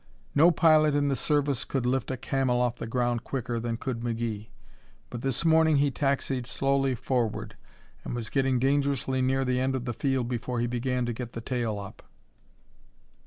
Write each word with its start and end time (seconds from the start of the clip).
No 0.33 0.49
pilot 0.49 0.95
in 0.95 1.09
the 1.09 1.15
service 1.15 1.63
could 1.63 1.85
lift 1.85 2.09
a 2.09 2.17
Camel 2.17 2.59
off 2.59 2.77
the 2.77 2.87
ground 2.87 3.23
quicker 3.23 3.59
than 3.59 3.77
could 3.77 3.99
McGee, 3.99 4.47
but 5.11 5.21
this 5.21 5.45
morning 5.45 5.77
he 5.77 5.91
taxied 5.91 6.47
slowly 6.47 6.95
forward 6.95 7.55
and 8.03 8.15
was 8.15 8.31
getting 8.31 8.57
dangerously 8.57 9.21
near 9.21 9.45
the 9.45 9.59
end 9.59 9.75
of 9.75 9.85
the 9.85 9.93
field 9.93 10.27
before 10.27 10.59
he 10.59 10.65
began 10.65 11.05
to 11.05 11.13
get 11.13 11.33
the 11.33 11.39
tail 11.41 11.77
up. 11.77 12.01